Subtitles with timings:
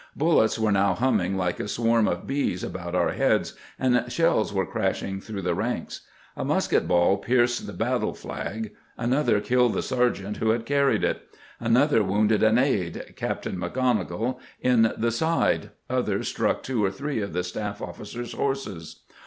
[0.15, 4.65] Bullets were now humming like a swarm of bees about our heads, and shells were
[4.65, 6.01] crash ing through the ranks.
[6.35, 11.03] A musket baU pierced the bat tle flag; another killed the sergeant who had carried
[11.03, 11.21] it;
[11.59, 13.13] another wounded an aide.
[13.15, 19.01] Captain McGonnigle, in the side; others struck two or three of the staff officers' horses.